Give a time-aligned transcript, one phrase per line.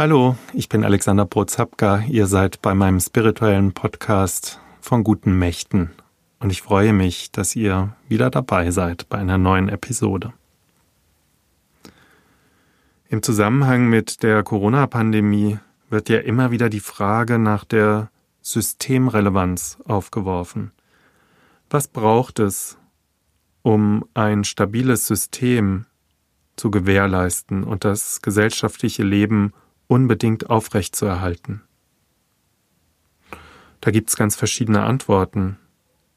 [0.00, 2.02] Hallo, ich bin Alexander Prozapka.
[2.08, 5.90] Ihr seid bei meinem spirituellen Podcast von guten Mächten
[6.38, 10.32] und ich freue mich, dass ihr wieder dabei seid bei einer neuen Episode.
[13.10, 15.58] Im Zusammenhang mit der Corona-Pandemie
[15.90, 18.10] wird ja immer wieder die Frage nach der
[18.40, 20.72] Systemrelevanz aufgeworfen.
[21.68, 22.78] Was braucht es,
[23.60, 25.84] um ein stabiles System
[26.56, 29.52] zu gewährleisten und das gesellschaftliche Leben
[29.90, 31.62] unbedingt aufrechtzuerhalten?
[33.80, 35.58] Da gibt es ganz verschiedene Antworten.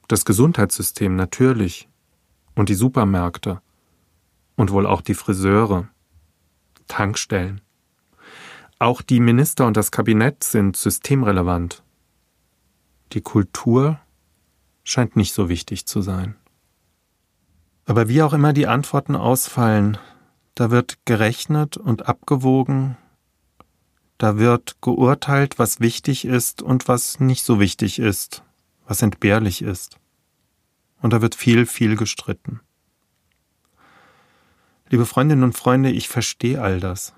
[0.08, 1.90] Das Gesundheitssystem natürlich
[2.56, 3.62] und die Supermärkte
[4.56, 5.88] und wohl auch die Friseure,
[6.88, 7.62] Tankstellen.
[8.78, 11.84] Auch die Minister und das Kabinett sind systemrelevant.
[13.14, 14.00] Die Kultur
[14.84, 16.36] scheint nicht so wichtig zu sein.
[17.86, 19.98] Aber wie auch immer die Antworten ausfallen,
[20.54, 22.98] da wird gerechnet und abgewogen
[24.18, 28.44] da wird geurteilt, was wichtig ist und was nicht so wichtig ist,
[28.86, 29.98] was entbehrlich ist.
[31.02, 32.62] Und da wird viel, viel gestritten.
[34.90, 37.14] Liebe Freundinnen und Freunde, ich verstehe all das.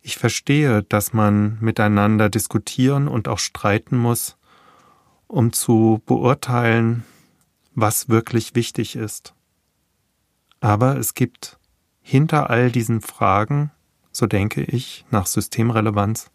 [0.00, 4.36] Ich verstehe, dass man miteinander diskutieren und auch streiten muss,
[5.28, 7.04] um zu beurteilen,
[7.74, 9.34] was wirklich wichtig ist.
[10.60, 11.58] Aber es gibt
[12.00, 13.70] hinter all diesen Fragen
[14.12, 16.30] so denke ich, nach Systemrelevanz,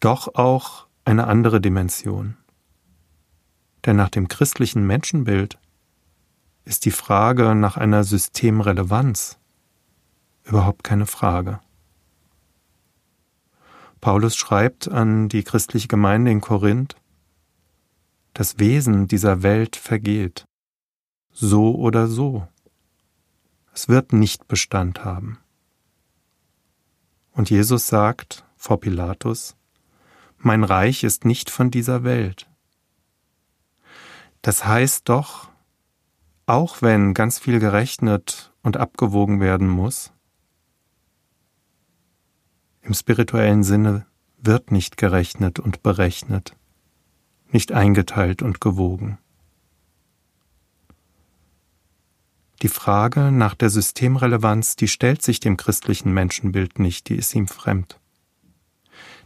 [0.00, 2.36] doch auch eine andere Dimension.
[3.86, 5.58] Denn nach dem christlichen Menschenbild
[6.64, 9.38] ist die Frage nach einer Systemrelevanz
[10.44, 11.60] überhaupt keine Frage.
[14.00, 16.96] Paulus schreibt an die christliche Gemeinde in Korinth,
[18.32, 20.44] das Wesen dieser Welt vergeht,
[21.32, 22.46] so oder so.
[23.74, 25.38] Es wird nicht Bestand haben.
[27.32, 29.56] Und Jesus sagt vor Pilatus,
[30.38, 32.48] Mein Reich ist nicht von dieser Welt.
[34.42, 35.48] Das heißt doch,
[36.46, 40.12] auch wenn ganz viel gerechnet und abgewogen werden muss,
[42.82, 44.06] im spirituellen Sinne
[44.38, 46.56] wird nicht gerechnet und berechnet,
[47.50, 49.18] nicht eingeteilt und gewogen.
[52.62, 57.48] Die Frage nach der Systemrelevanz, die stellt sich dem christlichen Menschenbild nicht, die ist ihm
[57.48, 57.98] fremd.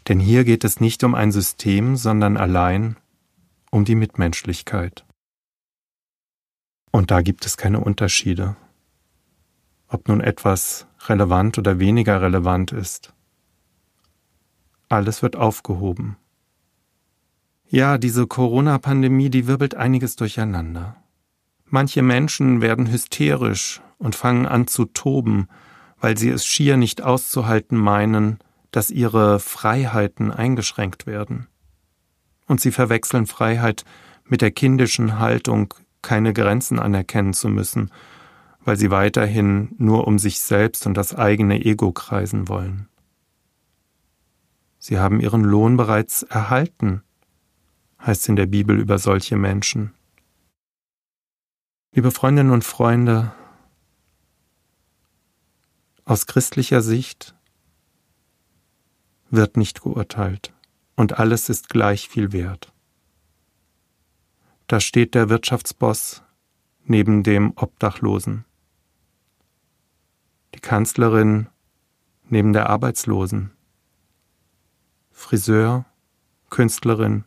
[0.06, 2.96] Denn hier geht es nicht um ein System, sondern allein
[3.70, 5.04] um die Mitmenschlichkeit.
[6.92, 8.54] Und da gibt es keine Unterschiede,
[9.88, 13.14] ob nun etwas relevant oder weniger relevant ist.
[14.88, 16.16] Alles wird aufgehoben.
[17.66, 21.03] Ja, diese Corona-Pandemie, die wirbelt einiges durcheinander.
[21.74, 25.48] Manche Menschen werden hysterisch und fangen an zu toben,
[25.98, 28.38] weil sie es schier nicht auszuhalten meinen,
[28.70, 31.48] dass ihre Freiheiten eingeschränkt werden.
[32.46, 33.84] Und sie verwechseln Freiheit
[34.24, 37.90] mit der kindischen Haltung, keine Grenzen anerkennen zu müssen,
[38.64, 42.88] weil sie weiterhin nur um sich selbst und das eigene Ego kreisen wollen.
[44.78, 47.02] Sie haben ihren Lohn bereits erhalten,
[48.00, 49.92] heißt in der Bibel über solche Menschen.
[51.96, 53.32] Liebe Freundinnen und Freunde,
[56.04, 57.36] aus christlicher Sicht
[59.30, 60.52] wird nicht geurteilt
[60.96, 62.72] und alles ist gleich viel wert.
[64.66, 66.24] Da steht der Wirtschaftsboss
[66.82, 68.44] neben dem Obdachlosen,
[70.56, 71.46] die Kanzlerin
[72.24, 73.52] neben der Arbeitslosen,
[75.12, 75.86] Friseur,
[76.50, 77.22] Künstlerin,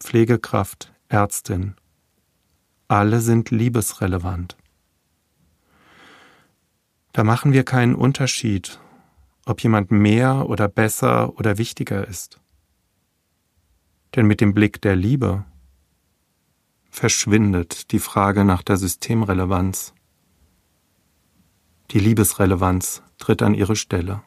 [0.00, 1.76] Pflegekraft, Ärztin,
[2.88, 4.56] alle sind liebesrelevant.
[7.12, 8.80] Da machen wir keinen Unterschied,
[9.46, 12.40] ob jemand mehr oder besser oder wichtiger ist.
[14.14, 15.44] Denn mit dem Blick der Liebe
[16.90, 19.94] verschwindet die Frage nach der Systemrelevanz.
[21.90, 24.22] Die Liebesrelevanz tritt an ihre Stelle.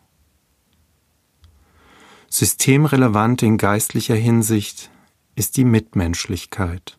[2.30, 4.92] Systemrelevant in geistlicher Hinsicht
[5.36, 6.98] ist die Mitmenschlichkeit.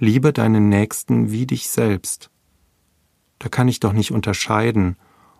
[0.00, 2.30] Liebe deinen Nächsten wie dich selbst.
[3.40, 4.96] Da kann ich doch nicht unterscheiden,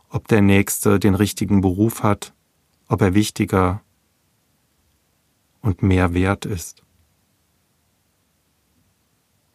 [0.09, 2.35] ob der Nächste den richtigen Beruf hat,
[2.89, 3.83] ob er wichtiger
[5.61, 6.83] und mehr wert ist.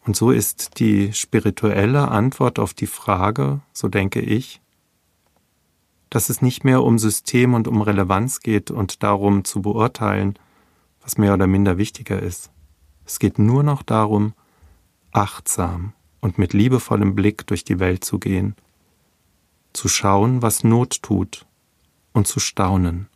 [0.06, 4.62] Und so ist die spirituelle Antwort auf die Frage, so denke ich,
[6.08, 10.38] dass es nicht mehr um System und um Relevanz geht und darum zu beurteilen,
[11.02, 12.50] was mehr oder minder wichtiger ist.
[13.04, 14.32] Es geht nur noch darum,
[15.14, 18.54] achtsam und mit liebevollem Blick durch die Welt zu gehen,
[19.72, 21.46] zu schauen, was Not tut
[22.12, 23.08] und zu staunen.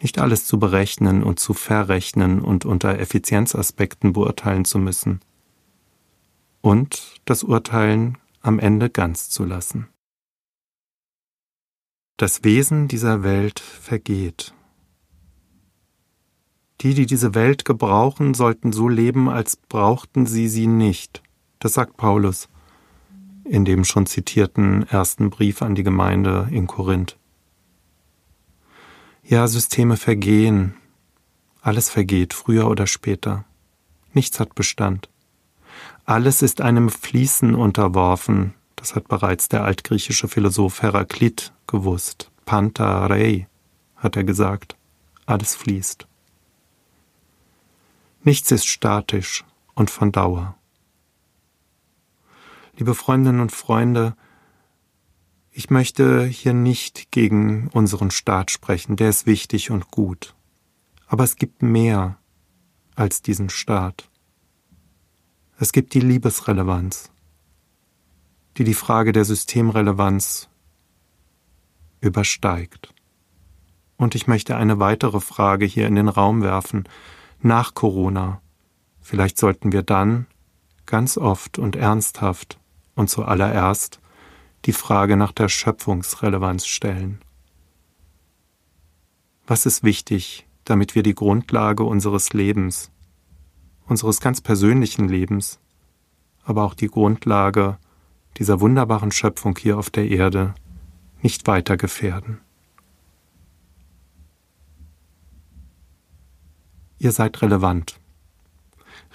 [0.00, 5.20] nicht alles zu berechnen und zu verrechnen und unter Effizienzaspekten beurteilen zu müssen.
[6.60, 9.88] Und das Urteilen am Ende ganz zu lassen.
[12.18, 14.54] Das Wesen dieser Welt vergeht.
[16.84, 21.22] Die, die diese Welt gebrauchen, sollten so leben, als brauchten sie sie nicht.
[21.58, 22.48] Das sagt Paulus
[23.44, 27.18] in dem schon zitierten ersten Brief an die Gemeinde in Korinth.
[29.22, 30.74] Ja, Systeme vergehen.
[31.60, 33.44] Alles vergeht, früher oder später.
[34.12, 35.08] Nichts hat Bestand.
[36.04, 38.54] Alles ist einem Fließen unterworfen.
[38.76, 42.30] Das hat bereits der altgriechische Philosoph Heraklit gewusst.
[42.44, 43.48] Panta rei,
[43.96, 44.76] hat er gesagt.
[45.24, 46.06] Alles fließt.
[48.24, 49.44] Nichts ist statisch
[49.74, 50.56] und von Dauer.
[52.74, 54.16] Liebe Freundinnen und Freunde,
[55.50, 60.34] ich möchte hier nicht gegen unseren Staat sprechen, der ist wichtig und gut.
[61.06, 62.18] Aber es gibt mehr
[62.96, 64.10] als diesen Staat.
[65.58, 67.10] Es gibt die Liebesrelevanz,
[68.56, 70.48] die die Frage der Systemrelevanz
[72.00, 72.94] übersteigt.
[73.98, 76.88] Und ich möchte eine weitere Frage hier in den Raum werfen.
[77.46, 78.40] Nach Corona,
[79.02, 80.26] vielleicht sollten wir dann
[80.86, 82.58] ganz oft und ernsthaft
[82.94, 84.00] und zuallererst
[84.64, 87.20] die Frage nach der Schöpfungsrelevanz stellen.
[89.46, 92.90] Was ist wichtig, damit wir die Grundlage unseres Lebens,
[93.84, 95.60] unseres ganz persönlichen Lebens,
[96.44, 97.76] aber auch die Grundlage
[98.38, 100.54] dieser wunderbaren Schöpfung hier auf der Erde
[101.20, 102.40] nicht weiter gefährden?
[106.98, 108.00] Ihr seid relevant.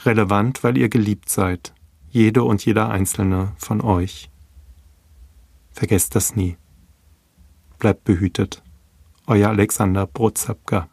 [0.06, 1.74] Relevant, weil ihr geliebt seid,
[2.10, 4.30] jede und jeder einzelne von euch.
[5.72, 6.58] Vergesst das nie.
[7.78, 8.64] Bleibt behütet.
[9.28, 10.90] Euer Alexander Brotzapka.